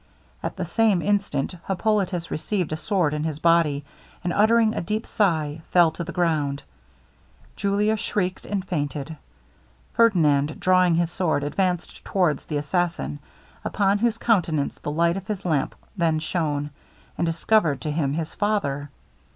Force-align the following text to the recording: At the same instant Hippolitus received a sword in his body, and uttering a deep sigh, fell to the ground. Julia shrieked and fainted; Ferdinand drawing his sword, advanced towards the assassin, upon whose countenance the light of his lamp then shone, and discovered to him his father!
At 0.41 0.55
the 0.55 0.65
same 0.65 1.03
instant 1.03 1.53
Hippolitus 1.67 2.31
received 2.31 2.73
a 2.73 2.75
sword 2.75 3.13
in 3.13 3.23
his 3.23 3.37
body, 3.37 3.85
and 4.23 4.33
uttering 4.33 4.73
a 4.73 4.81
deep 4.81 5.05
sigh, 5.05 5.61
fell 5.69 5.91
to 5.91 6.03
the 6.03 6.11
ground. 6.11 6.63
Julia 7.55 7.95
shrieked 7.97 8.43
and 8.43 8.65
fainted; 8.67 9.15
Ferdinand 9.93 10.59
drawing 10.59 10.95
his 10.95 11.11
sword, 11.11 11.43
advanced 11.43 12.03
towards 12.03 12.47
the 12.47 12.57
assassin, 12.57 13.19
upon 13.63 13.99
whose 13.99 14.17
countenance 14.17 14.79
the 14.79 14.89
light 14.89 15.17
of 15.17 15.27
his 15.27 15.45
lamp 15.45 15.75
then 15.95 16.17
shone, 16.17 16.71
and 17.15 17.27
discovered 17.27 17.79
to 17.81 17.91
him 17.91 18.13
his 18.13 18.33
father! 18.33 18.89